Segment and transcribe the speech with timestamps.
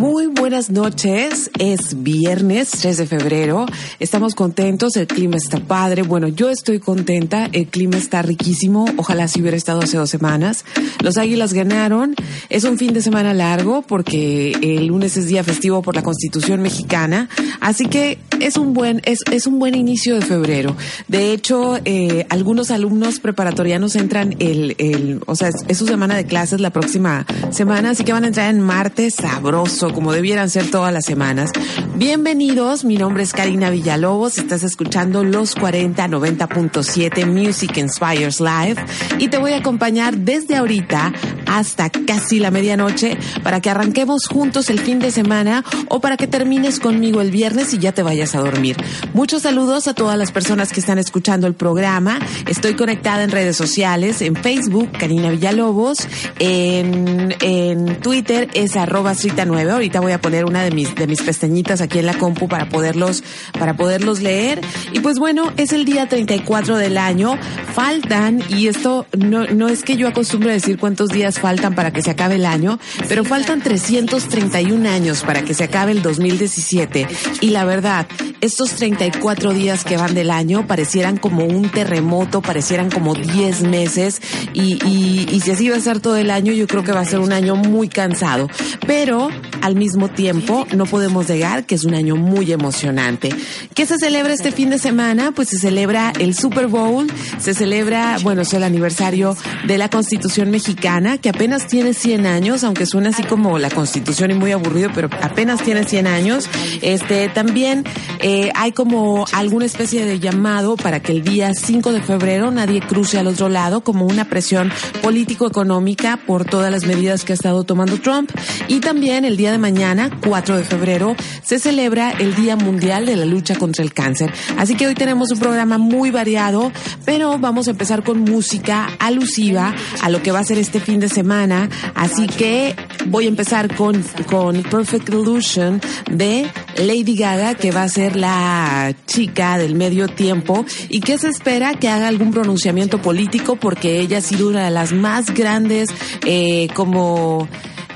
[0.00, 3.66] Muy buenas noches, es viernes 3 de febrero,
[3.98, 9.28] estamos contentos, el clima está padre, bueno, yo estoy contenta, el clima está riquísimo, ojalá
[9.28, 10.64] si hubiera estado hace dos semanas.
[11.02, 12.14] Los Águilas ganaron,
[12.48, 16.62] es un fin de semana largo porque el lunes es día festivo por la Constitución
[16.62, 17.28] mexicana,
[17.60, 20.74] así que es un buen, es, es un buen inicio de febrero.
[21.08, 26.16] De hecho, eh, algunos alumnos preparatorianos entran el, el o sea, es, es su semana
[26.16, 30.50] de clases la próxima semana, así que van a entrar en martes sabroso como debieran
[30.50, 31.50] ser todas las semanas.
[31.96, 38.76] Bienvenidos, mi nombre es Karina Villalobos, estás escuchando los 40 90.7 Music Inspires Live
[39.18, 41.12] y te voy a acompañar desde ahorita
[41.46, 46.26] hasta casi la medianoche para que arranquemos juntos el fin de semana o para que
[46.26, 48.76] termines conmigo el viernes y ya te vayas a dormir.
[49.14, 52.18] Muchos saludos a todas las personas que están escuchando el programa.
[52.46, 56.06] Estoy conectada en redes sociales, en Facebook, Karina Villalobos,
[56.38, 59.14] en, en Twitter es arroba
[59.46, 62.48] 9 Ahorita voy a poner una de mis, de mis pestañitas aquí en la compu
[62.48, 63.24] para poderlos,
[63.58, 64.60] para poderlos leer.
[64.92, 67.38] Y pues bueno, es el día 34 del año.
[67.72, 71.94] Faltan, y esto no, no es que yo acostumbre a decir cuántos días faltan para
[71.94, 72.78] que se acabe el año,
[73.08, 77.06] pero faltan 331 años para que se acabe el 2017.
[77.40, 78.06] Y la verdad,
[78.42, 84.20] estos 34 días que van del año parecieran como un terremoto, parecieran como 10 meses
[84.52, 87.00] y, y, y si así va a ser todo el año, yo creo que va
[87.00, 88.46] a ser un año muy cansado.
[88.86, 89.30] Pero
[89.70, 93.30] al mismo tiempo no podemos negar que es un año muy emocionante.
[93.72, 95.30] ¿Qué se celebra este fin de semana?
[95.30, 97.06] Pues se celebra el Super Bowl,
[97.38, 99.36] se celebra, bueno, es el aniversario
[99.66, 104.32] de la Constitución mexicana, que apenas tiene 100 años, aunque suena así como la Constitución
[104.32, 106.48] y muy aburrido, pero apenas tiene 100 años.
[106.82, 107.84] Este, también
[108.18, 112.80] eh, hay como alguna especie de llamado para que el día 5 de febrero nadie
[112.80, 117.62] cruce al otro lado, como una presión político-económica por todas las medidas que ha estado
[117.62, 118.30] tomando Trump.
[118.66, 123.16] Y también el día de mañana, 4 de febrero, se celebra el Día Mundial de
[123.16, 124.32] la Lucha contra el Cáncer.
[124.56, 126.72] Así que hoy tenemos un programa muy variado,
[127.04, 131.00] pero vamos a empezar con música alusiva a lo que va a ser este fin
[131.00, 131.68] de semana.
[131.94, 132.74] Así que
[133.06, 138.94] voy a empezar con, con Perfect Illusion de Lady Gaga, que va a ser la
[139.06, 144.18] chica del medio tiempo y que se espera que haga algún pronunciamiento político porque ella
[144.18, 145.88] ha sido una de las más grandes
[146.26, 147.48] eh, como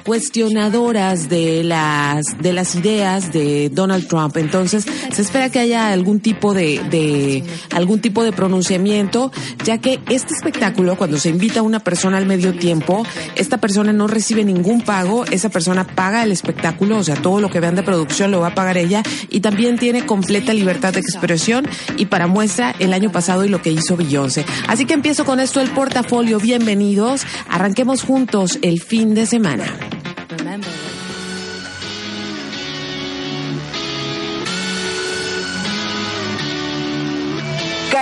[0.05, 4.37] cuestionadoras de las de las ideas de Donald Trump.
[4.37, 7.43] Entonces, se espera que haya algún tipo de, de
[7.73, 9.33] algún tipo de pronunciamiento,
[9.65, 13.05] ya que este espectáculo cuando se invita a una persona al medio tiempo,
[13.35, 17.51] esta persona no recibe ningún pago, esa persona paga el espectáculo, o sea, todo lo
[17.51, 21.01] que vean de producción lo va a pagar ella y también tiene completa libertad de
[21.01, 21.67] expresión
[21.97, 24.45] y para muestra el año pasado y lo que hizo Beyoncé.
[24.69, 26.39] Así que empiezo con esto el portafolio.
[26.39, 27.23] Bienvenidos.
[27.49, 29.65] Arranquemos juntos el fin de semana.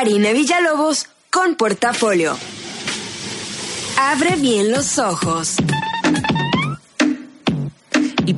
[0.00, 2.34] Karina Villalobos con Portafolio.
[3.98, 5.56] Abre bien los ojos.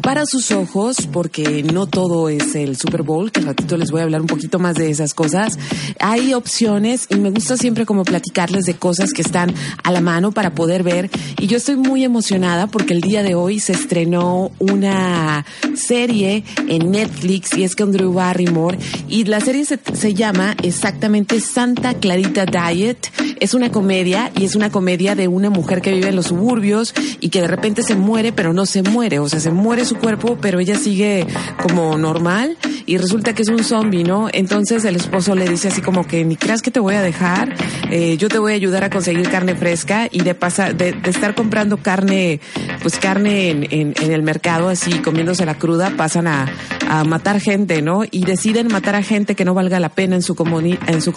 [0.03, 4.01] Para sus ojos, porque no todo es el Super Bowl, que al ratito les voy
[4.01, 5.59] a hablar un poquito más de esas cosas,
[6.01, 9.55] hay opciones y me gusta siempre como platicarles de cosas que están
[9.85, 11.09] a la mano para poder ver.
[11.39, 16.91] Y yo estoy muy emocionada porque el día de hoy se estrenó una serie en
[16.91, 18.79] Netflix y es con Drew Barrymore
[19.09, 23.09] y la serie se, se llama exactamente Santa Clarita Diet.
[23.39, 26.93] Es una comedia y es una comedia de una mujer que vive en los suburbios
[27.21, 29.92] y que de repente se muere, pero no se muere, o sea, se muere su
[29.97, 31.27] cuerpo, pero ella sigue
[31.62, 32.56] como normal
[32.87, 34.29] y resulta que es un zombie, ¿no?
[34.33, 37.55] Entonces el esposo le dice así como que ni creas que te voy a dejar,
[37.91, 41.11] eh, yo te voy a ayudar a conseguir carne fresca y de pasar, de, de
[41.11, 42.41] estar comprando carne,
[42.83, 46.47] pues carne en, en, en el mercado así comiéndose la cruda, pasan a,
[46.89, 48.03] a matar gente, ¿no?
[48.11, 51.12] Y deciden matar a gente que no valga la pena en su comuni en su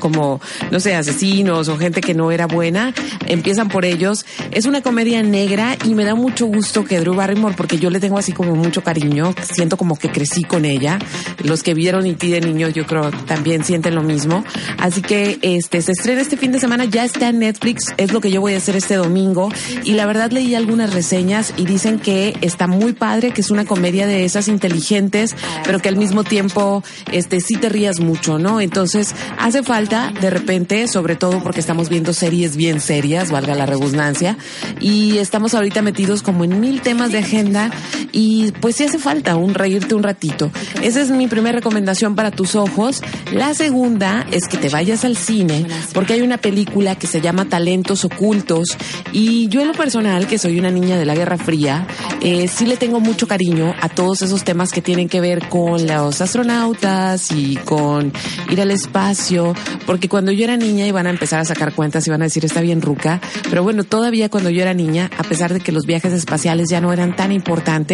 [0.00, 2.94] como, no sé, asesinos o gente que no era buena,
[3.26, 4.24] empiezan por ellos.
[4.50, 8.00] Es una comedia negra y me da mucho gusto que Drew Barrymore, porque yo le
[8.00, 10.98] tengo así como mucho cariño, siento como que crecí con ella.
[11.44, 14.44] Los que vieron y ti de niño, yo creo también sienten lo mismo.
[14.78, 18.20] Así que este se estrena este fin de semana, ya está en Netflix, es lo
[18.20, 19.50] que yo voy a hacer este domingo.
[19.84, 23.64] Y la verdad leí algunas reseñas y dicen que está muy padre, que es una
[23.64, 25.34] comedia de esas inteligentes,
[25.64, 26.82] pero que al mismo tiempo
[27.12, 28.60] este sí te rías mucho, ¿no?
[28.60, 33.66] Entonces hace falta de repente, sobre todo porque estamos viendo series bien serias, valga la
[33.66, 34.36] redundancia,
[34.80, 37.70] y estamos ahorita metidos como en mil temas de agenda
[38.12, 40.50] y pues sí hace falta un reírte un ratito.
[40.82, 43.02] Esa es mi primera recomendación para tus ojos.
[43.32, 47.46] La segunda es que te vayas al cine porque hay una película que se llama
[47.46, 48.76] Talentos Ocultos
[49.12, 51.86] y yo en lo personal, que soy una niña de la Guerra Fría,
[52.20, 55.86] eh, sí le tengo mucho cariño a todos esos temas que tienen que ver con
[55.86, 58.12] los astronautas y con
[58.50, 59.54] ir al espacio,
[59.86, 62.44] porque cuando yo era niña iban a empezar a sacar cuentas y van a decir
[62.44, 63.20] está bien ruca,
[63.50, 66.80] pero bueno, todavía cuando yo era niña, a pesar de que los viajes espaciales ya
[66.80, 67.87] no eran tan importantes,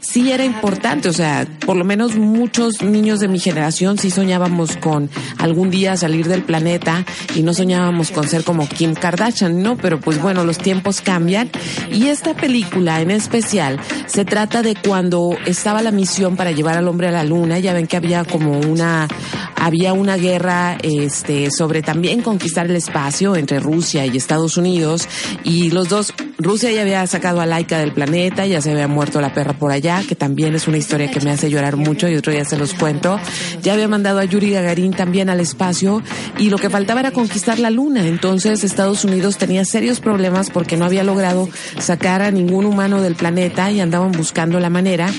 [0.00, 4.76] sí era importante, o sea, por lo menos muchos niños de mi generación sí soñábamos
[4.76, 9.76] con algún día salir del planeta y no soñábamos con ser como Kim Kardashian, ¿no?
[9.76, 11.50] Pero pues bueno, los tiempos cambian.
[11.92, 16.88] Y esta película en especial se trata de cuando estaba la misión para llevar al
[16.88, 19.08] hombre a la luna, ya ven que había como una
[19.56, 25.08] había una guerra este sobre también conquistar el espacio entre Rusia y Estados Unidos.
[25.42, 29.20] Y los dos Rusia ya había sacado a Laika del planeta, ya se había muerto
[29.20, 32.14] la perra por allá, que también es una historia que me hace llorar mucho y
[32.14, 33.18] otro día se los cuento.
[33.62, 36.02] Ya había mandado a Yuri Gagarin también al espacio
[36.38, 38.06] y lo que faltaba era conquistar la luna.
[38.06, 41.48] Entonces Estados Unidos tenía serios problemas porque no había logrado
[41.78, 45.10] sacar a ningún humano del planeta y andaban buscando la manera.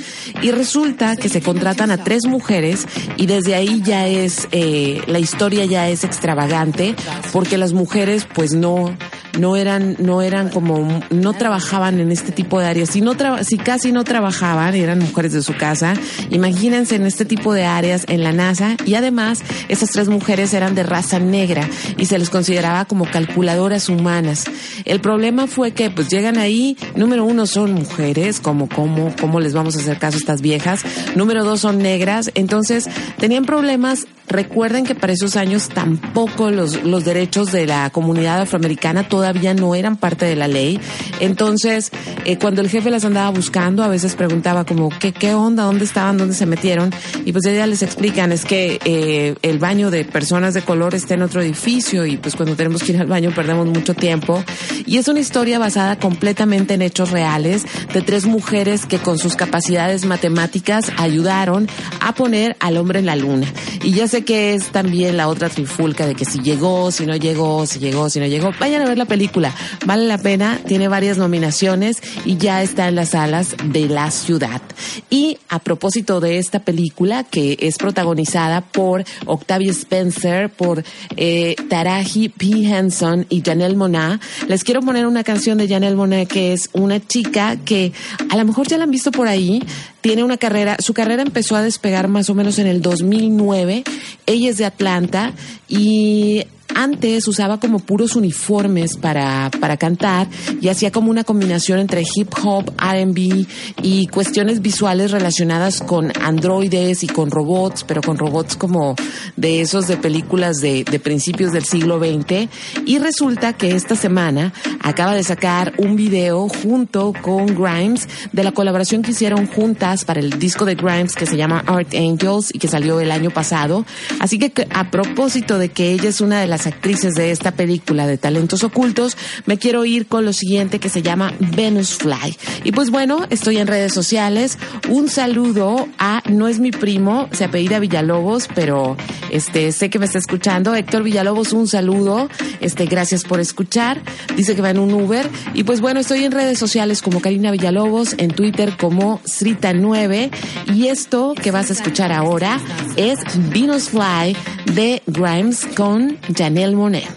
[0.41, 5.19] Y resulta que se contratan a tres mujeres y desde ahí ya es, eh, la
[5.19, 6.95] historia ya es extravagante
[7.33, 8.95] porque las mujeres pues no,
[9.39, 12.89] no eran, no eran como, no trabajaban en este tipo de áreas.
[12.89, 15.93] Si casi no trabajaban, eran mujeres de su casa,
[16.29, 18.77] imagínense en este tipo de áreas en la NASA.
[18.85, 23.89] Y además esas tres mujeres eran de raza negra y se les consideraba como calculadoras
[23.89, 24.45] humanas.
[24.85, 29.53] El problema fue que pues llegan ahí, número uno son mujeres, como, cómo, cómo les
[29.53, 30.83] vamos a hacer caso a estas viejas,
[31.15, 34.07] número dos son negras, entonces tenían problemas.
[34.27, 39.75] Recuerden que para esos años tampoco los, los derechos de la comunidad afroamericana todavía no
[39.75, 40.79] eran parte de la ley.
[41.19, 41.91] Entonces,
[42.25, 45.63] eh, cuando el jefe las andaba buscando, a veces preguntaba como, ¿qué, qué onda?
[45.63, 46.17] ¿Dónde estaban?
[46.17, 46.91] ¿Dónde se metieron?
[47.23, 51.13] Y pues ella les explican, es que eh, el baño de personas de color está
[51.13, 54.43] en otro edificio y pues cuando tenemos que ir al baño perdemos mucho tiempo.
[54.85, 59.35] Y es una historia basada completamente en hechos reales de tres mujeres que con sus
[59.35, 61.69] capacidades matemáticas ayudaron
[62.01, 63.47] a poner al hombre en la luna.
[63.81, 67.15] Y ya sé que es también la otra trifulca de que si llegó, si no
[67.15, 68.51] llegó, si llegó, si no llegó.
[68.59, 69.53] Vayan a ver la película.
[69.85, 70.59] Vale la pena.
[70.67, 74.61] Tiene varias nominaciones y ya está en las salas de la ciudad.
[75.09, 80.81] Y a propósito de esta película que es protagonizada por Octavia Spencer, por
[81.17, 82.45] eh, Taraji P.
[82.63, 87.05] Henson y Janelle Monáe, les quiero poner una canción de Janelle Monáe que es una
[87.05, 87.91] chica que
[88.29, 89.61] a lo mejor ya la han visto por ahí.
[89.99, 93.83] Tiene una carrera, su carrera empezó a despegar más o menos en el 2009.
[94.25, 95.33] Ella es de Atlanta
[95.67, 100.27] y antes usaba como puros uniformes para, para cantar
[100.61, 103.45] y hacía como una combinación entre hip hop, R&B
[103.81, 108.95] y cuestiones visuales relacionadas con androides y con robots, pero con robots como
[109.35, 112.49] de esos de películas de, de principios del siglo XX.
[112.85, 118.51] Y resulta que esta semana acaba de sacar un video junto con Grimes de la
[118.51, 122.59] colaboración que hicieron juntas para el disco de Grimes que se llama Art Angels y
[122.59, 123.85] que salió el año pasado.
[124.19, 128.07] Así que a propósito de que ella es una de las actrices de esta película
[128.07, 132.37] de talentos ocultos, me quiero ir con lo siguiente que se llama Venus Fly.
[132.63, 134.57] Y pues bueno, estoy en redes sociales.
[134.89, 138.95] Un saludo a, no es mi primo, se apellida Villalobos, pero
[139.29, 140.73] este, sé que me está escuchando.
[140.73, 142.29] Héctor Villalobos, un saludo.
[142.61, 144.01] Este, gracias por escuchar.
[144.35, 145.29] Dice que va en un Uber.
[145.53, 150.31] Y pues bueno, estoy en redes sociales como Karina Villalobos, en Twitter como Srita9.
[150.73, 152.59] Y esto que vas a escuchar ahora
[152.95, 153.19] es
[153.51, 154.35] Venus Fly
[154.73, 157.07] de Grimes con Janelle Monet.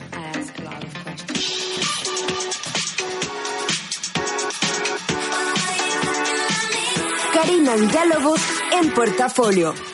[7.34, 8.40] Karina Villalobos
[8.72, 9.87] en portafolio.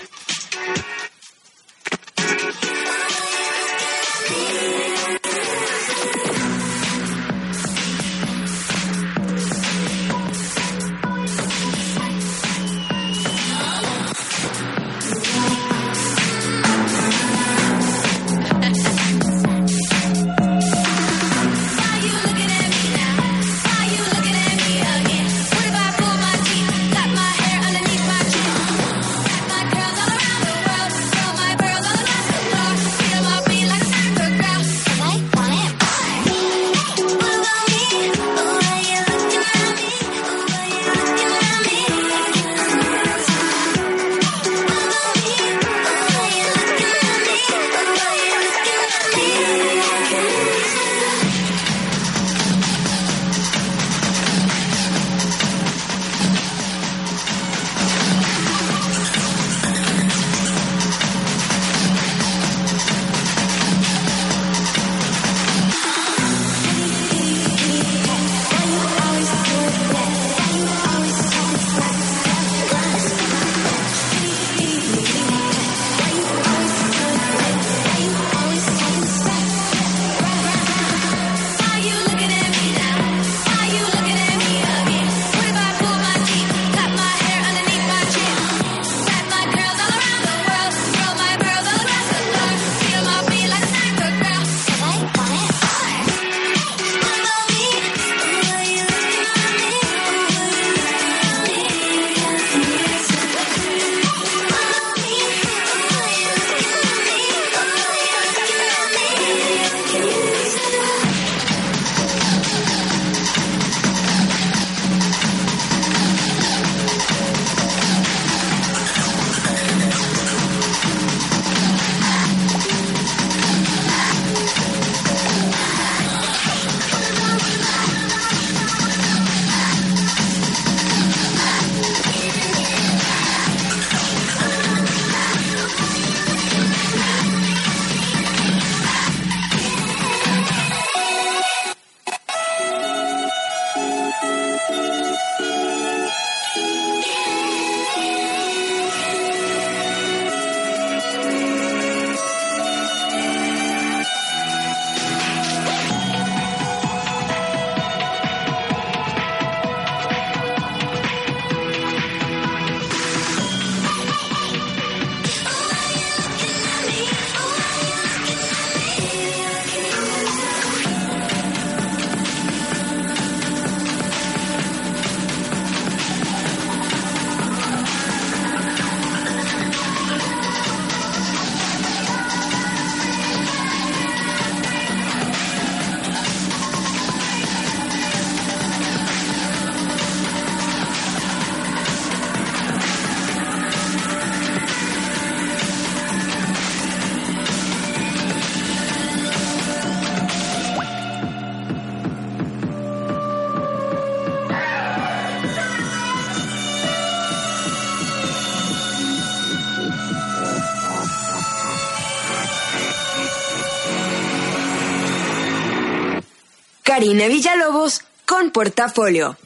[216.95, 219.37] Karina Villalobos con portafolio.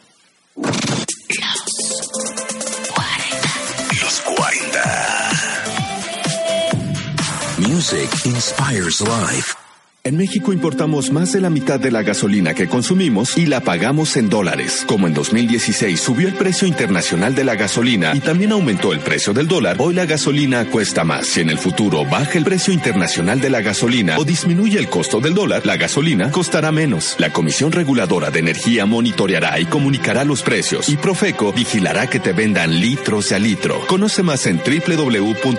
[4.02, 5.32] Los 40.
[7.56, 9.57] Music inspires life.
[10.08, 14.16] En México importamos más de la mitad de la gasolina que consumimos y la pagamos
[14.16, 14.84] en dólares.
[14.86, 19.34] Como en 2016 subió el precio internacional de la gasolina y también aumentó el precio
[19.34, 21.26] del dólar, hoy la gasolina cuesta más.
[21.26, 25.20] Si en el futuro baja el precio internacional de la gasolina o disminuye el costo
[25.20, 27.14] del dólar, la gasolina costará menos.
[27.18, 32.32] La Comisión Reguladora de Energía monitoreará y comunicará los precios y Profeco vigilará que te
[32.32, 33.86] vendan litros a litro.
[33.86, 35.52] Conoce más en www.gov.mx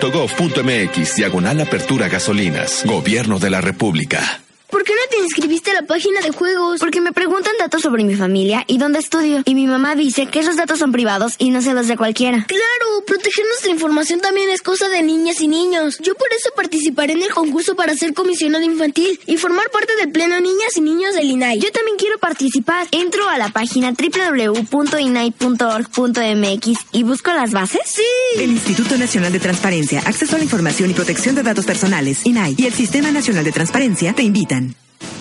[1.14, 2.82] diagonal apertura gasolinas.
[2.84, 4.39] Gobierno de la República.
[4.70, 6.80] ¿Por qué no te inscribiste a la página de juegos?
[6.80, 9.42] Porque me preguntan datos sobre mi familia y dónde estudio.
[9.44, 12.46] Y mi mamá dice que esos datos son privados y no se los de cualquiera.
[12.46, 15.98] Claro, proteger nuestra información también es cosa de niñas y niños.
[16.00, 20.12] Yo por eso participaré en el concurso para ser comisionado infantil y formar parte del
[20.12, 21.58] pleno Niñas y Niños del INAI.
[21.58, 22.86] Yo también quiero participar.
[22.92, 27.80] Entro a la página www.inai.org.mx y busco las bases.
[27.86, 28.02] Sí.
[28.36, 32.54] El Instituto Nacional de Transparencia, Acceso a la Información y Protección de Datos Personales, INAI,
[32.56, 34.59] y el Sistema Nacional de Transparencia te invitan.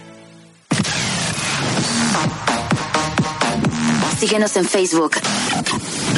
[4.25, 5.17] Síguenos en Facebook.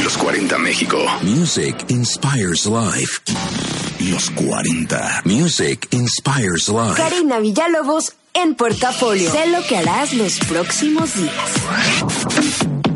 [0.04, 0.96] Los 40 México.
[1.22, 3.20] Music inspires life.
[3.98, 5.22] Los 40.
[5.24, 6.94] Music inspires life.
[6.96, 9.32] Karina Villalobos en portafolio.
[9.32, 12.95] Sé lo que harás los próximos días.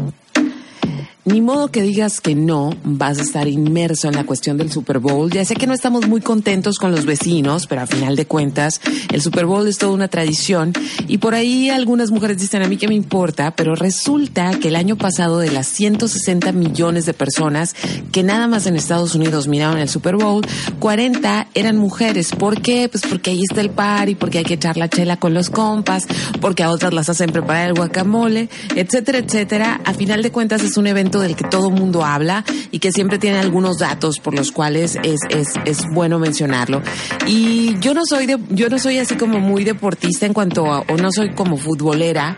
[1.27, 5.01] Ni modo que digas que no vas a estar inmerso en la cuestión del Super
[5.01, 5.31] Bowl.
[5.31, 8.81] Ya sé que no estamos muy contentos con los vecinos, pero a final de cuentas
[9.13, 10.73] el Super Bowl es toda una tradición
[11.09, 14.77] y por ahí algunas mujeres dicen a mí que me importa, pero resulta que el
[14.77, 17.77] año pasado de las 160 millones de personas
[18.13, 20.45] que nada más en Estados Unidos miraron el Super Bowl,
[20.79, 22.31] 40 eran mujeres.
[22.33, 22.89] ¿Por qué?
[22.89, 26.07] Pues porque ahí está el party, porque hay que echar la chela con los compas,
[26.41, 29.83] porque a otras las hacen preparar el guacamole, etcétera, etcétera.
[29.85, 33.19] A final de cuentas es un evento del que todo mundo habla y que siempre
[33.19, 36.83] tiene algunos datos por los cuales es, es, es bueno mencionarlo.
[37.27, 40.81] Y yo no soy de, yo no soy así como muy deportista en cuanto a,
[40.81, 42.37] o no soy como futbolera.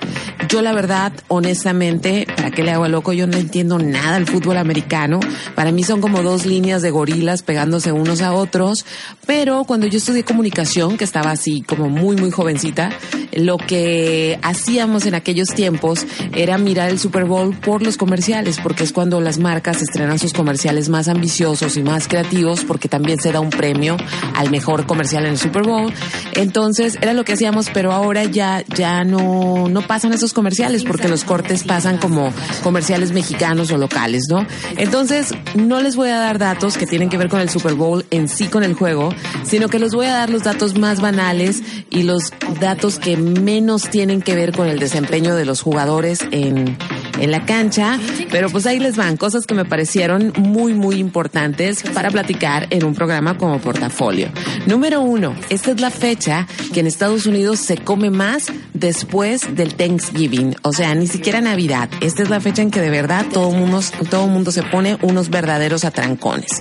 [0.49, 3.12] Yo la verdad, honestamente, ¿para qué le hago a loco?
[3.12, 5.21] Yo no entiendo nada del fútbol americano.
[5.55, 8.85] Para mí son como dos líneas de gorilas pegándose unos a otros.
[9.27, 12.90] Pero cuando yo estudié comunicación, que estaba así como muy, muy jovencita,
[13.33, 18.85] lo que hacíamos en aquellos tiempos era mirar el Super Bowl por los comerciales, porque
[18.85, 23.33] es cuando las marcas estrenan sus comerciales más ambiciosos y más creativos, porque también se
[23.33, 23.96] da un premio
[24.35, 25.92] al mejor comercial en el Super Bowl.
[26.33, 31.09] Entonces era lo que hacíamos, pero ahora ya, ya no, no pasan esos comerciales, porque
[31.09, 34.46] los cortes pasan como comerciales mexicanos o locales, ¿no?
[34.77, 38.05] Entonces no les voy a dar datos que tienen que ver con el Super Bowl
[38.11, 41.62] en sí, con el juego, sino que les voy a dar los datos más banales
[41.90, 46.77] y los datos que menos tienen que ver con el desempeño de los jugadores en,
[47.20, 47.98] en la cancha,
[48.31, 52.85] pero pues ahí les van cosas que me parecieron muy, muy importantes para platicar en
[52.85, 54.29] un programa como Portafolio.
[54.66, 59.75] Número uno, esta es la fecha que en Estados Unidos se come más después del
[59.75, 61.88] Thanksgiving, o sea, ni siquiera Navidad.
[62.01, 65.31] Esta es la fecha en que de verdad todo mundo, todo mundo se pone unos
[65.31, 66.61] verdaderos atrancones.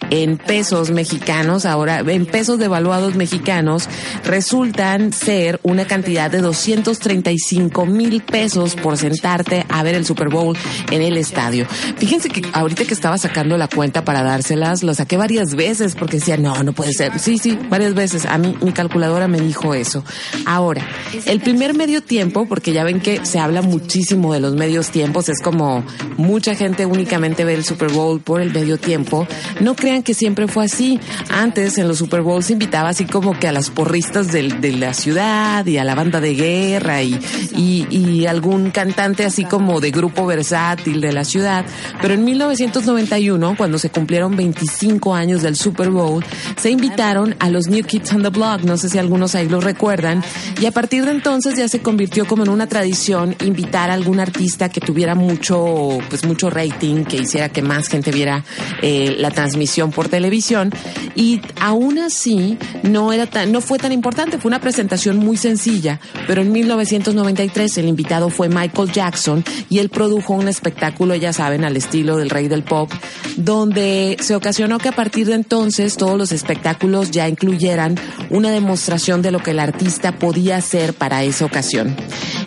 [0.09, 3.87] en pesos mexicanos, ahora en pesos devaluados mexicanos,
[4.23, 10.57] resultan ser una cantidad de 235 mil pesos por sentarte a ver el Super Bowl
[10.91, 11.65] en el estadio.
[11.97, 16.17] Fíjense que ahorita que estaba sacando la cuenta para dárselas, lo saqué varias veces porque
[16.17, 17.19] decía, no, no puede ser.
[17.19, 18.25] Sí, sí, varias veces.
[18.25, 20.03] A mí mi calculadora me dijo eso.
[20.45, 20.87] Ahora,
[21.25, 25.29] el primer medio tiempo, porque ya ven que se habla muchísimo de los medios tiempos,
[25.29, 25.83] es como
[26.17, 29.27] mucha gente únicamente ve el Super Bowl por el medio tiempo.
[29.59, 30.99] No crean que siempre fue así.
[31.29, 34.43] Antes en los Super Bowls se invitaba así como que a las porristas de,
[34.75, 40.25] la ciudad y a la banda de guerra y, algún cantante así como de grupo
[40.25, 41.65] versátil de la ciudad.
[42.01, 46.25] Pero en 1991, cuando se cumplieron 25 años del Super Bowl,
[46.57, 50.23] se invitaron a los New Kids on the Block no sé si algunos ahí recuerdan,
[50.61, 54.19] y a partir de entonces ya se convirtió como en una tradición invitar a algún
[54.19, 58.43] artista que tuviera mucho, pues mucho rating, que hiciera que más gente viera
[58.81, 60.71] eh, la transmisión por televisión,
[61.15, 66.41] y aún así no era no fue tan importante, fue una presentación muy sencilla, pero
[66.41, 71.75] en 1993 el invitado fue Michael Jackson y él produjo un espectáculo, ya saben, al
[71.75, 72.91] estilo del rey del pop,
[73.35, 77.95] donde se ocasionó que a partir de entonces todos los espectáculos ya incluyeran
[78.29, 81.95] una demostración de lo que el artista podía hacer para esa ocasión.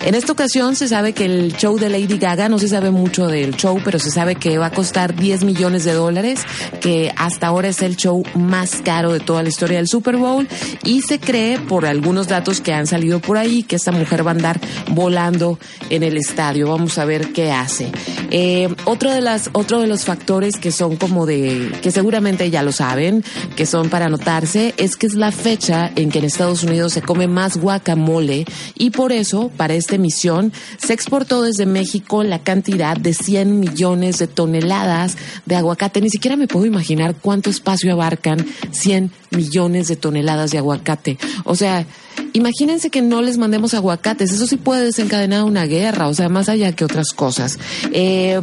[0.04, 3.26] En esta ocasión se sabe que el show de Lady Gaga, no se sabe mucho
[3.26, 6.40] del show, pero se sabe que va a costar 10 millones de dólares,
[6.80, 10.48] que hasta ahora es el show más caro de toda la historia del Super Bowl
[10.84, 14.30] y se cree por algunos datos que han salido por ahí que esta mujer va
[14.30, 14.61] a andar
[14.92, 15.58] volando
[15.90, 16.68] en el estadio.
[16.68, 17.90] Vamos a ver qué hace.
[18.30, 22.62] Eh, otro de las, otro de los factores que son como de, que seguramente ya
[22.62, 23.24] lo saben,
[23.56, 27.02] que son para anotarse, es que es la fecha en que en Estados Unidos se
[27.02, 32.96] come más guacamole y por eso, para esta emisión, se exportó desde México la cantidad
[32.96, 36.00] de 100 millones de toneladas de aguacate.
[36.00, 41.18] Ni siquiera me puedo imaginar cuánto espacio abarcan 100 millones de toneladas de aguacate.
[41.44, 41.87] O sea,
[42.32, 44.32] imagínense que no les mandemos aguacates.
[44.32, 47.58] Eso sí puede desencadenar una guerra, o sea, más allá que otras cosas.
[47.92, 48.40] Eh,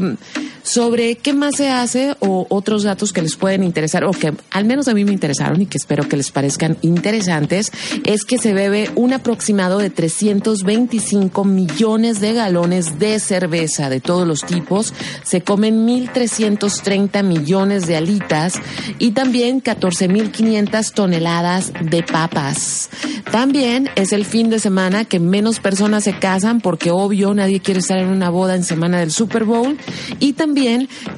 [0.66, 4.66] sobre qué más se hace o otros datos que les pueden interesar o que al
[4.66, 7.72] menos a mí me interesaron y que espero que les parezcan interesantes
[8.04, 14.28] es que se bebe un aproximado de 325 millones de galones de cerveza de todos
[14.28, 18.56] los tipos, se comen 1.330 millones de alitas
[18.98, 22.90] y también 14.500 toneladas de papas.
[23.32, 27.82] También es el fin de semana que menos personas se casan porque obvio nadie quiere
[27.82, 29.78] estar en una boda en semana del Super Bowl
[30.20, 30.55] y también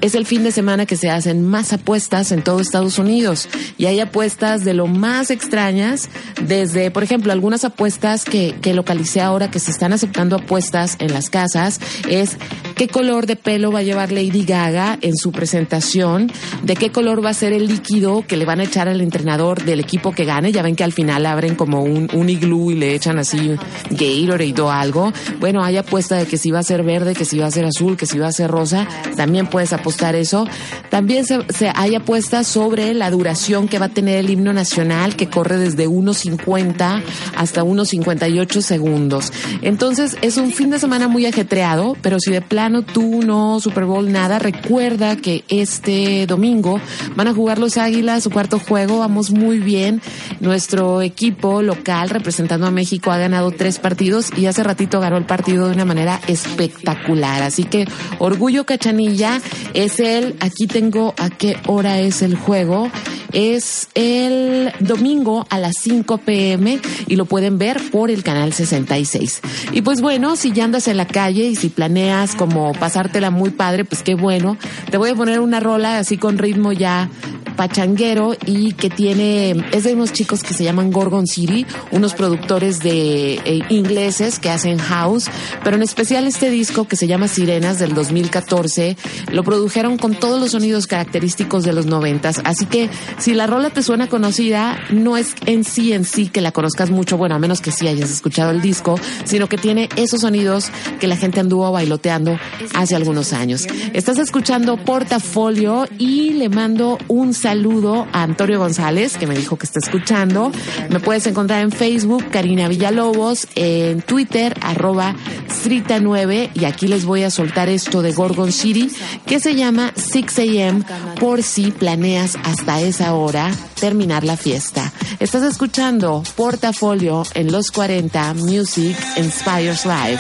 [0.02, 3.48] es el fin de semana que se hacen más apuestas en todo Estados Unidos.
[3.78, 6.10] Y hay apuestas de lo más extrañas
[6.42, 11.14] desde, por ejemplo, algunas apuestas que, que localicé ahora que se están aceptando apuestas en
[11.14, 12.38] las casas es
[12.78, 17.26] qué color de pelo va a llevar Lady Gaga en su presentación, de qué color
[17.26, 20.26] va a ser el líquido que le van a echar al entrenador del equipo que
[20.26, 20.52] gane.
[20.52, 23.56] Ya ven que al final abren como un, un iglú y le echan así
[23.90, 25.12] Gatorade o algo.
[25.40, 27.66] Bueno, hay apuesta de que si va a ser verde, que si va a ser
[27.66, 28.88] azul, que si va a ser rosa.
[29.16, 30.48] También puedes apostar eso.
[30.90, 35.30] También se, hay apuestas sobre la duración que va a tener el himno nacional, que
[35.30, 37.02] corre desde 1.50
[37.36, 39.34] hasta 1.58 segundos.
[39.64, 42.42] Entonces, es un fin de semana muy ajetreado, pero si de
[42.84, 46.80] tú no Super Bowl nada, recuerda que este domingo
[47.16, 50.02] van a jugar los Águilas su cuarto juego, vamos muy bien.
[50.40, 55.26] Nuestro equipo local representando a México ha ganado tres partidos y hace ratito ganó el
[55.26, 57.44] partido de una manera espectacular.
[57.44, 57.88] Así que
[58.20, 59.42] orgullo cachanilla
[59.74, 62.90] es el, aquí tengo a qué hora es el juego.
[63.34, 69.42] Es el domingo a las 5 pm y lo pueden ver por el canal 66.
[69.74, 73.50] Y pues bueno, si ya andas en la calle y si planeas como pasártela muy
[73.50, 74.58] padre, pues qué bueno.
[74.90, 77.10] Te voy a poner una rola así con ritmo ya
[77.58, 82.80] pachanguero y que tiene, es de unos chicos que se llaman Gorgon City, unos productores
[82.80, 85.26] de eh, ingleses que hacen house,
[85.64, 88.96] pero en especial este disco que se llama Sirenas del 2014,
[89.34, 93.72] lo produjeron con todos los sonidos característicos de los noventas, así que si la rola
[93.72, 97.40] te suena conocida, no es en sí en sí que la conozcas mucho, bueno, a
[97.40, 101.40] menos que sí hayas escuchado el disco, sino que tiene esos sonidos que la gente
[101.40, 102.40] anduvo bailoteando
[102.76, 103.66] hace algunos años.
[103.94, 109.66] Estás escuchando Portafolio y le mando un saludo a Antonio González, que me dijo que
[109.66, 110.52] está escuchando.
[110.90, 115.16] Me puedes encontrar en Facebook, Karina Villalobos, en Twitter, arroba
[115.48, 118.92] Strita9, y aquí les voy a soltar esto de Gorgon City,
[119.26, 120.84] que se llama 6 a.m.
[121.20, 124.92] por si planeas hasta esa hora terminar la fiesta.
[125.20, 130.20] Estás escuchando Portafolio en los 40 Music Inspires Live.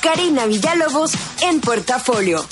[0.00, 2.44] Karina Villalobos en Portafolio.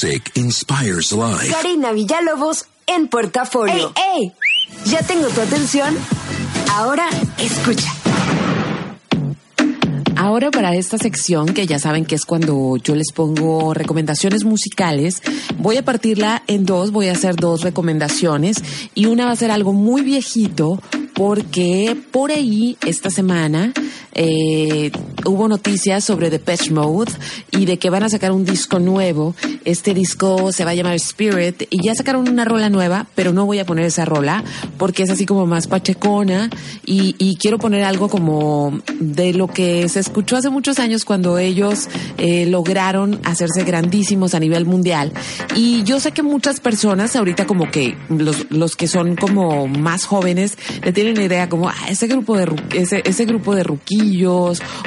[0.00, 1.52] Music inspires life.
[1.52, 3.92] Karina Villalobos en portafolio.
[4.14, 4.32] ¡Ey, ey!
[4.84, 5.92] ¿Ya tengo tu atención?
[6.72, 7.92] Ahora escucha.
[10.14, 15.20] Ahora para esta sección, que ya saben que es cuando yo les pongo recomendaciones musicales,
[15.58, 18.62] voy a partirla en dos, voy a hacer dos recomendaciones
[18.94, 20.80] y una va a ser algo muy viejito
[21.14, 23.72] porque por ahí esta semana
[24.12, 24.90] eh,
[25.24, 27.12] hubo noticias sobre The Patch Mode
[27.50, 29.34] y de que van a sacar un disco nuevo.
[29.64, 33.46] Este disco se va a llamar Spirit y ya sacaron una rola nueva, pero no
[33.46, 34.42] voy a poner esa rola
[34.76, 36.50] porque es así como más pachecona
[36.84, 41.88] y, quiero poner algo como de lo que se escuchó hace muchos años cuando ellos
[42.16, 45.12] eh, lograron hacerse grandísimos a nivel mundial.
[45.54, 50.04] Y yo sé que muchas personas ahorita como que los, los que son como más
[50.04, 53.62] jóvenes le tienen idea como ah, ese grupo de ese, ese grupo de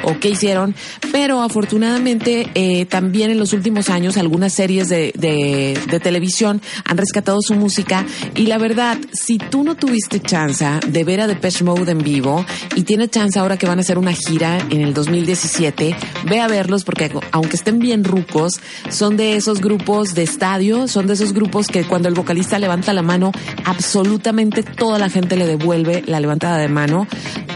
[0.02, 0.74] o qué hicieron,
[1.10, 6.96] pero afortunadamente eh, también en los últimos años algunas series de, de, de televisión han
[6.96, 8.04] rescatado su música
[8.36, 12.44] y la verdad, si tú no tuviste chance de ver a Depeche Mode en vivo
[12.76, 15.96] y tienes chance ahora que van a hacer una gira en el 2017,
[16.28, 18.60] ve a verlos porque aunque estén bien rucos,
[18.90, 22.92] son de esos grupos de estadio, son de esos grupos que cuando el vocalista levanta
[22.92, 23.32] la mano,
[23.64, 27.06] absolutamente toda la gente le devuelve la levantada de mano.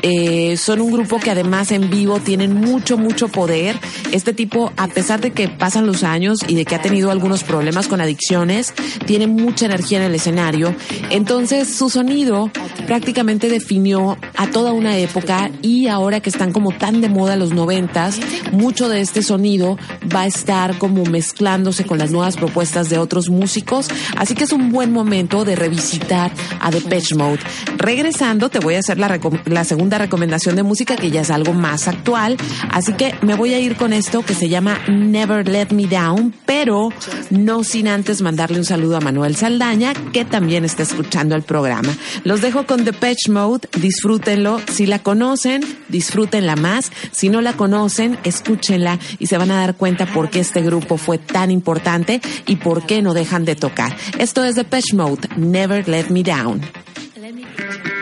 [0.02, 3.77] Eh, son un grupo que además en vivo tienen mucho, mucho poder.
[4.11, 7.44] Este tipo, a pesar de que pasan los años y de que ha tenido algunos
[7.44, 8.72] problemas con adicciones,
[9.05, 10.75] tiene mucha energía en el escenario.
[11.11, 12.51] Entonces su sonido
[12.87, 17.53] prácticamente definió a toda una época y ahora que están como tan de moda los
[17.53, 18.18] noventas,
[18.51, 19.77] mucho de este sonido
[20.14, 23.88] va a estar como mezclándose con las nuevas propuestas de otros músicos.
[24.16, 27.40] Así que es un buen momento de revisitar a Depeche Mode.
[27.77, 31.52] Regresando, te voy a hacer la, la segunda recomendación de música que ya es algo
[31.52, 32.37] más actual.
[32.70, 36.35] Así que me voy a ir con esto que se llama Never Let Me Down,
[36.44, 36.90] pero
[37.31, 41.94] no sin antes mandarle un saludo a Manuel Saldaña, que también está escuchando el programa.
[42.24, 44.61] Los dejo con Depeche Mode, disfrútenlo.
[44.72, 46.90] Si la conocen, disfrútenla más.
[47.12, 50.96] Si no la conocen, escúchenla y se van a dar cuenta por qué este grupo
[50.96, 53.96] fue tan importante y por qué no dejan de tocar.
[54.18, 56.61] Esto es Depeche Mode, Never Let Me Down.
[57.37, 57.95] Karina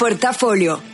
[0.00, 0.89] portafolio.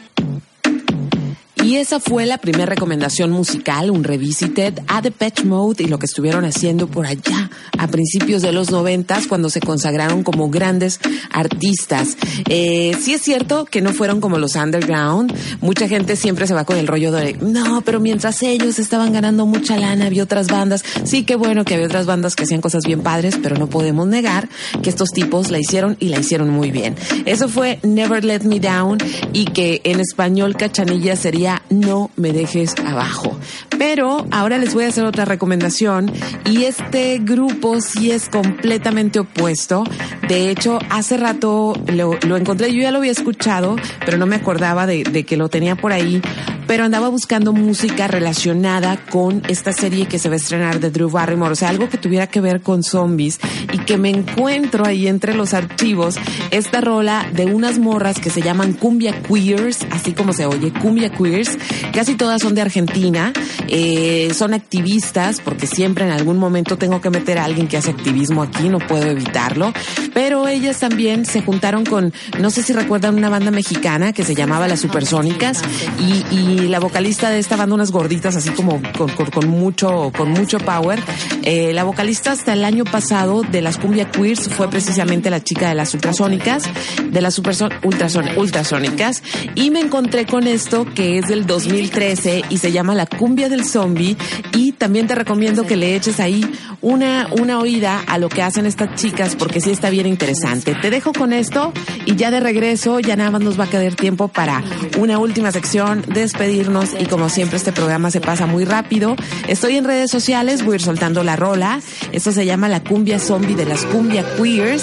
[1.67, 5.99] Y esa fue la primera recomendación musical, un revisited a The Patch Mode y lo
[5.99, 11.01] que estuvieron haciendo por allá a principios de los noventas cuando se consagraron como grandes
[11.33, 12.17] artistas.
[12.49, 15.35] Eh, sí es cierto que no fueron como los underground.
[15.61, 19.45] Mucha gente siempre se va con el rollo de, no, pero mientras ellos estaban ganando
[19.45, 20.85] mucha lana, había otras bandas.
[21.03, 24.07] Sí, qué bueno que había otras bandas que hacían cosas bien padres, pero no podemos
[24.07, 24.49] negar
[24.85, 26.95] que estos tipos la hicieron y la hicieron muy bien.
[27.25, 28.99] Eso fue Never Let Me Down
[29.33, 33.37] y que en español cachanilla sería no me dejes abajo.
[33.79, 36.11] Pero ahora les voy a hacer otra recomendación
[36.45, 39.85] y este grupo sí es completamente opuesto.
[40.29, 44.87] De hecho, hace rato lo, encontré, yo ya lo había escuchado, pero no me acordaba
[44.87, 46.23] de que lo tenía por ahí
[46.67, 51.11] pero andaba buscando música relacionada con esta serie que se va a estrenar de Drew
[51.11, 53.39] Barrymore, o sea, algo que tuviera que ver con zombies
[53.73, 56.17] y que me encuentro ahí entre los archivos
[56.51, 61.11] esta rola de unas morras que se llaman Cumbia Queers, así como se oye, Cumbia
[61.11, 61.59] Queers,
[61.93, 63.33] casi todas son de Argentina,
[63.69, 67.91] eh, son activistas, porque siempre en algún momento tengo que meter a alguien que hace
[67.91, 69.73] activismo aquí, no puedo evitarlo,
[70.15, 74.35] pero ellas también se juntaron con, no sé si recuerdan una banda mexicana que se
[74.35, 75.63] llamaba Las Supersónicas
[76.01, 80.13] y, y la vocalista de esta banda, unas gorditas así como con, con, con mucho,
[80.17, 81.01] con mucho power.
[81.43, 85.69] Eh, la vocalista hasta el año pasado de las Cumbia Queers fue precisamente la chica
[85.69, 86.65] de las ultrasónicas,
[87.11, 89.23] de las superson, ultrason, ultrasónicas,
[89.55, 93.65] y me encontré con esto que es del 2013 y se llama La Cumbia del
[93.65, 94.17] Zombie
[94.55, 96.45] y también te recomiendo que le eches ahí
[96.81, 100.75] una, una oída a lo que hacen estas chicas porque sí está bien interesante.
[100.75, 101.73] Te dejo con esto
[102.05, 104.63] y ya de regreso ya nada más nos va a quedar tiempo para
[104.99, 106.03] una última sección,
[106.47, 109.17] despedirnos y como siempre este programa se pasa muy rápido.
[109.49, 111.81] Estoy en redes sociales, voy a ir soltando la rola.
[112.13, 114.83] Esto se llama La Cumbia Zombie de las Cumbia Queers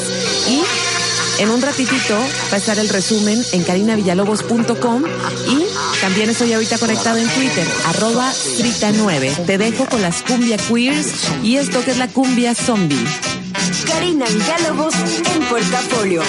[0.49, 0.61] y
[1.41, 2.15] en un ratitito
[2.51, 5.03] va a estar el resumen en carinavillalobos.com
[5.47, 9.45] y también estoy ahorita conectado en Twitter, arroba trita9.
[9.45, 11.07] Te dejo con las cumbia queers
[11.43, 13.03] y esto que es la cumbia zombie.
[13.87, 14.93] Karina Villalobos
[15.33, 16.21] en portafolio.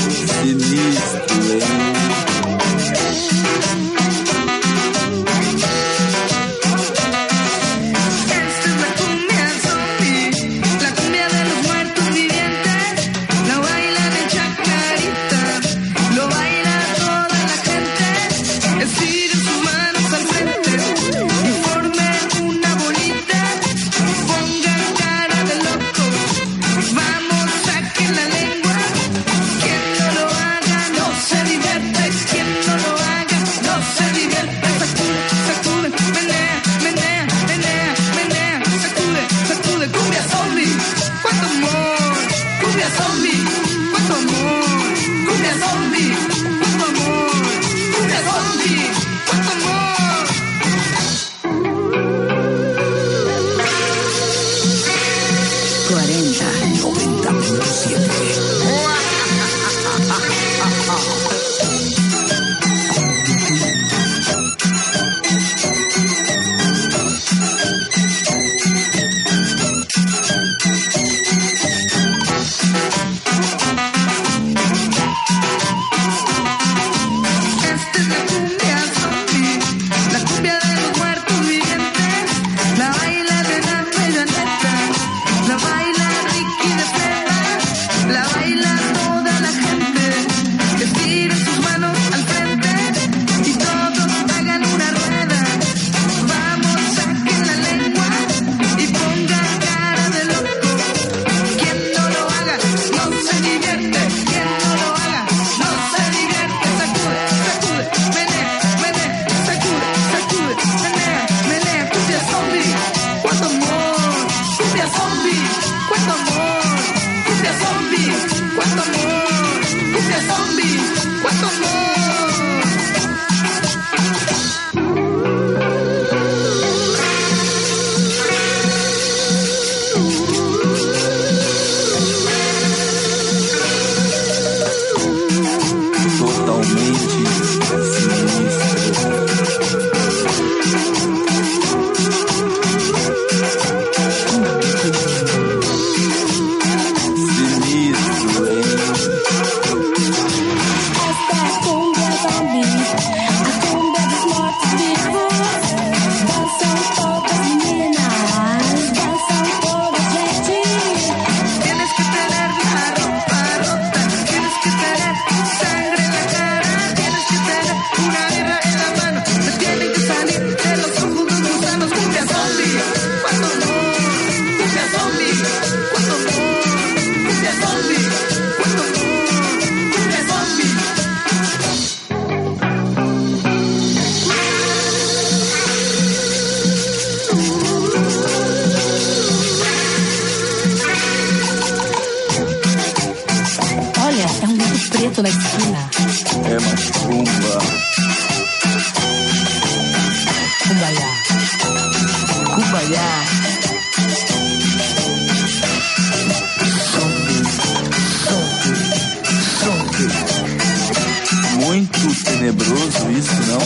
[212.45, 213.61] Tenebroso isso, não?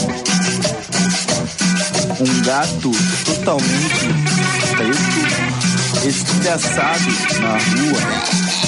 [2.20, 2.92] Um gato
[3.24, 4.06] totalmente
[4.76, 7.10] preto, estilhaçado
[7.40, 8.67] na rua.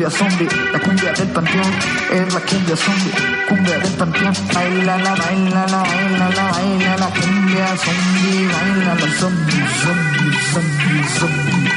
[0.00, 1.72] cumbia zombie, la cumbia del panteón,
[2.10, 3.12] es la cumbia zombie,
[3.48, 9.08] cumbia del panteón, baila la, baila la, baila la, baila la cumbia zombie, baila la
[9.20, 11.70] zombie, zombie, zombie, zombie,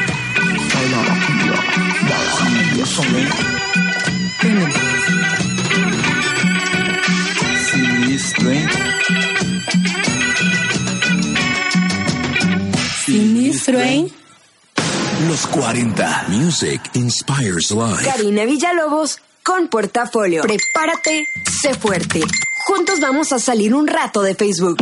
[0.74, 1.58] baila la cumbia,
[2.08, 3.30] la cumbia zombie.
[7.70, 8.70] Sinistro, hein?
[13.06, 14.23] Sinistro, hein?
[15.48, 16.26] 540.
[16.30, 18.04] Music inspires life.
[18.06, 20.42] Karina Villalobos con Portafolio.
[20.42, 21.28] Prepárate,
[21.62, 22.22] sé fuerte.
[22.66, 24.78] Juntos vamos a salir un rato de Facebook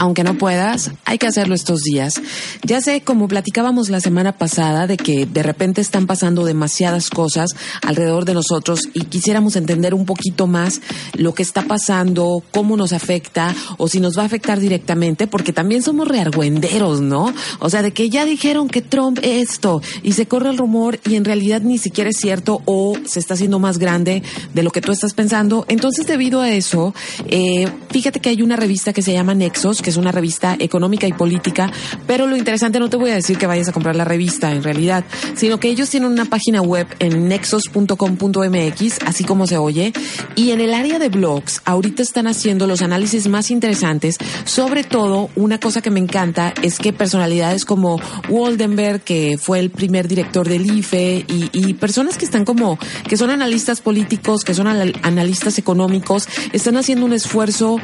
[0.00, 2.22] aunque no puedas, hay que hacerlo estos días.
[2.64, 7.50] Ya sé, como platicábamos la semana pasada, de que de repente están pasando demasiadas cosas
[7.82, 10.80] alrededor de nosotros y quisiéramos entender un poquito más
[11.12, 15.52] lo que está pasando, cómo nos afecta o si nos va a afectar directamente, porque
[15.52, 17.34] también somos reargüenderos, ¿no?
[17.58, 21.16] O sea, de que ya dijeron que Trump esto y se corre el rumor y
[21.16, 24.22] en realidad ni siquiera es cierto o se está haciendo más grande
[24.54, 25.66] de lo que tú estás pensando.
[25.68, 26.94] Entonces, debido a eso,
[27.28, 31.12] eh, fíjate que hay una revista que se llama Nexos, es una revista económica y
[31.12, 31.70] política,
[32.06, 34.62] pero lo interesante no te voy a decir que vayas a comprar la revista en
[34.62, 39.92] realidad, sino que ellos tienen una página web en nexos.com.mx, así como se oye,
[40.36, 45.30] y en el área de blogs ahorita están haciendo los análisis más interesantes, sobre todo
[45.36, 50.48] una cosa que me encanta es que personalidades como Waldenberg, que fue el primer director
[50.48, 52.78] del IFE, y, y personas que están como,
[53.08, 57.78] que son analistas políticos, que son anal- analistas económicos, están haciendo un esfuerzo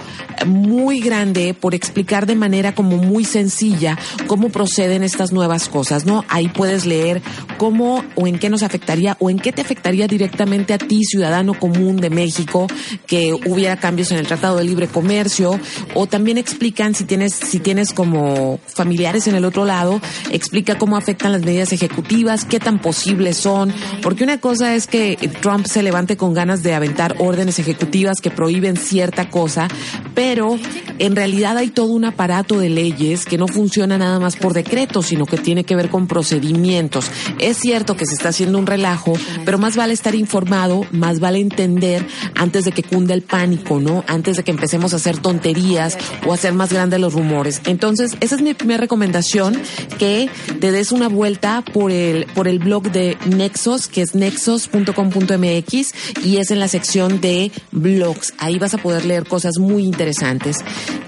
[0.46, 6.24] muy grande por explicar de manera como muy sencilla cómo proceden estas nuevas cosas, ¿no?
[6.28, 7.22] Ahí puedes leer
[7.56, 11.54] cómo o en qué nos afectaría o en qué te afectaría directamente a ti, ciudadano
[11.54, 12.66] común de México,
[13.06, 15.58] que hubiera cambios en el Tratado de Libre Comercio,
[15.94, 20.96] o también explican si tienes, si tienes como familiares en el otro lado, explica cómo
[20.96, 23.72] afectan las medidas ejecutivas, qué tan posibles son,
[24.02, 28.30] porque una cosa es que Trump se levante con ganas de aventar órdenes ejecutivas que
[28.30, 29.68] prohíben cierta cosa,
[30.14, 30.58] pero
[30.98, 35.02] en realidad hay todo un aparato de leyes que no funciona nada más por decreto,
[35.02, 37.06] sino que tiene que ver con procedimientos.
[37.38, 39.14] Es cierto que se está haciendo un relajo,
[39.44, 44.04] pero más vale estar informado, más vale entender antes de que cunda el pánico, ¿no?
[44.06, 47.60] Antes de que empecemos a hacer tonterías o a hacer más grandes los rumores.
[47.66, 49.60] Entonces, esa es mi primera recomendación,
[49.98, 50.28] que
[50.60, 56.36] te des una vuelta por el, por el blog de Nexos, que es nexos.com.mx y
[56.38, 58.34] es en la sección de blogs.
[58.38, 60.58] Ahí vas a poder leer cosas muy interesantes.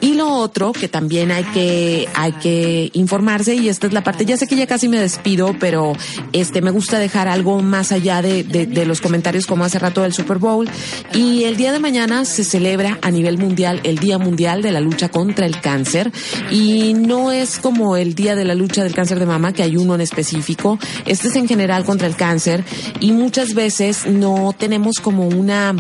[0.01, 4.25] Y lo otro que también hay que, hay que informarse, y esta es la parte,
[4.25, 5.93] ya sé que ya casi me despido, pero
[6.33, 10.03] este, me gusta dejar algo más allá de, de, de los comentarios como hace rato
[10.03, 10.69] del Super Bowl.
[11.15, 14.81] Y el día de mañana se celebra a nivel mundial el Día Mundial de la
[14.81, 16.13] Lucha contra el Cáncer.
[16.51, 19.77] Y no es como el Día de la Lucha del Cáncer de Mama, que hay
[19.77, 20.79] uno en específico.
[21.07, 22.65] Este es en general contra el cáncer.
[23.01, 25.75] Y muchas veces no tenemos como una,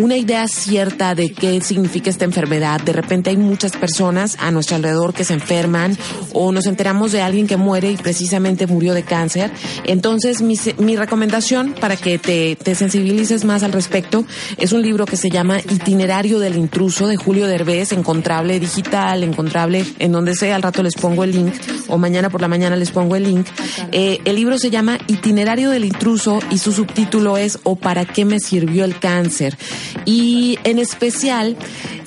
[0.00, 2.80] una idea cierta de qué significa esta enfermedad.
[2.80, 5.96] De repente hay muchas personas a nuestro alrededor que se enferman
[6.32, 9.50] o nos enteramos de alguien que muere y precisamente murió de cáncer.
[9.84, 14.24] Entonces, mi, mi recomendación para que te, te sensibilices más al respecto
[14.56, 19.84] es un libro que se llama Itinerario del Intruso de Julio Derbez, encontrable digital, encontrable
[19.98, 20.56] en donde sea.
[20.56, 21.54] Al rato les pongo el link
[21.88, 23.46] o mañana por la mañana les pongo el link.
[23.92, 28.24] Eh, el libro se llama Itinerario del Intruso y su subtítulo es O para qué
[28.24, 29.56] me sirvió el cáncer.
[30.04, 31.56] Y en especial,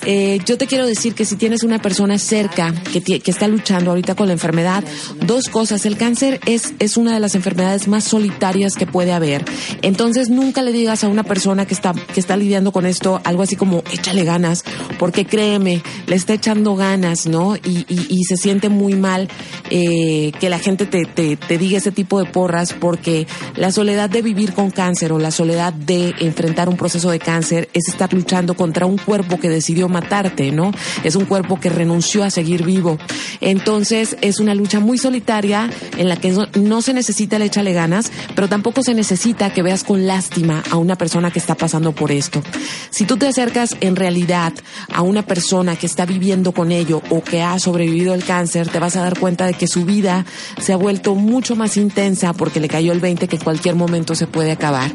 [0.04, 3.90] eh, yo te quiero decir que si tienes una persona cerca que, que está luchando
[3.90, 4.84] ahorita con la enfermedad,
[5.24, 5.86] dos cosas.
[5.86, 9.44] El cáncer es, es una de las enfermedades más solitarias que puede haber.
[9.82, 13.42] Entonces nunca le digas a una persona que está, que está lidiando con esto algo
[13.42, 14.64] así como échale ganas,
[14.98, 17.56] porque créeme, le está echando ganas, ¿no?
[17.56, 19.28] Y, y, y se siente muy mal
[19.70, 23.26] eh, que la gente te, te, te diga ese tipo de porras, porque
[23.56, 27.68] la soledad de vivir con cáncer o la soledad de enfrentar un proceso de cáncer
[27.72, 30.72] es estar luchando contra un cuerpo que decidió matarte ¿no?
[31.04, 31.91] Es un cuerpo que renunció
[32.22, 32.98] a seguir vivo.
[33.40, 37.72] Entonces es una lucha muy solitaria en la que no, no se necesita el échale
[37.72, 41.92] ganas, pero tampoco se necesita que veas con lástima a una persona que está pasando
[41.92, 42.42] por esto.
[42.90, 44.52] Si tú te acercas en realidad
[44.92, 48.78] a una persona que está viviendo con ello o que ha sobrevivido al cáncer, te
[48.78, 50.24] vas a dar cuenta de que su vida
[50.60, 54.14] se ha vuelto mucho más intensa porque le cayó el 20 que en cualquier momento
[54.14, 54.92] se puede acabar.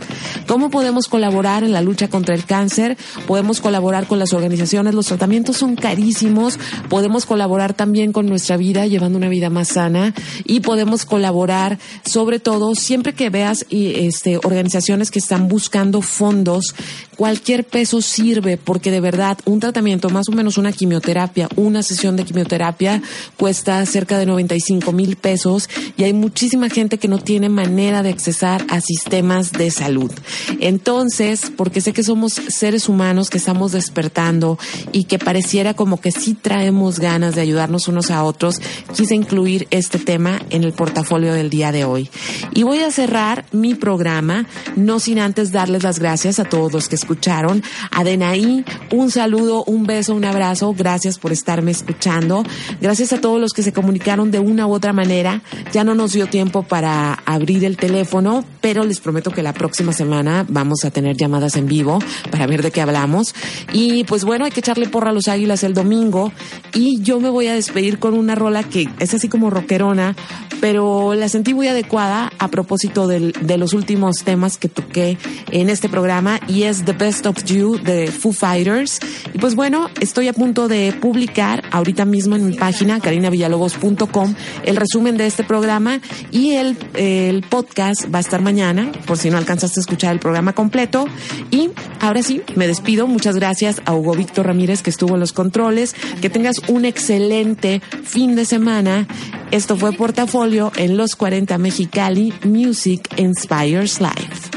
[0.47, 2.97] ¿Cómo podemos colaborar en la lucha contra el cáncer?
[3.27, 6.59] Podemos colaborar con las organizaciones, los tratamientos son carísimos,
[6.89, 10.13] podemos colaborar también con nuestra vida, llevando una vida más sana
[10.45, 16.75] y podemos colaborar sobre todo siempre que veas este, organizaciones que están buscando fondos,
[17.15, 22.15] cualquier peso sirve porque de verdad un tratamiento, más o menos una quimioterapia, una sesión
[22.15, 23.01] de quimioterapia
[23.37, 28.09] cuesta cerca de 95 mil pesos y hay muchísima gente que no tiene manera de
[28.09, 30.11] accesar a sistemas de salud.
[30.59, 34.57] Entonces, porque sé que somos seres humanos que estamos despertando
[34.91, 38.59] y que pareciera como que sí traemos ganas de ayudarnos unos a otros,
[38.95, 42.09] quise incluir este tema en el portafolio del día de hoy.
[42.53, 46.87] Y voy a cerrar mi programa, no sin antes darles las gracias a todos los
[46.87, 47.63] que escucharon.
[47.91, 50.73] A Denaí, un saludo, un beso, un abrazo.
[50.77, 52.43] Gracias por estarme escuchando.
[52.81, 55.41] Gracias a todos los que se comunicaron de una u otra manera.
[55.73, 59.93] Ya no nos dio tiempo para abrir el teléfono, pero les prometo que la próxima
[59.93, 61.99] semana vamos a tener llamadas en vivo
[62.31, 63.33] para ver de qué hablamos.
[63.73, 66.31] Y pues bueno, hay que echarle porra a los águilas el domingo.
[66.73, 70.15] Y yo me voy a despedir con una rola que es así como rockerona,
[70.59, 75.17] pero la sentí muy adecuada a propósito del- de los últimos temas que toqué
[75.51, 78.99] en este programa y es The Best of You de Foo Fighters.
[79.33, 84.75] Y pues bueno, estoy a punto de publicar ahorita mismo en mi página carinavillalobos.com el
[84.75, 85.99] resumen de este programa
[86.31, 90.19] y el, el podcast va a estar mañana por si no alcanzaste a escuchar el
[90.19, 91.05] programa completo.
[91.51, 91.69] Y
[92.01, 93.07] ahora sí, me despido.
[93.07, 95.95] Muchas gracias a Hugo Víctor Ramírez que estuvo en los controles.
[96.21, 99.07] Que tengas un excelente fin de semana.
[99.51, 104.56] Esto fue Portafolio en los 40 Mexicali Music Inspires Life.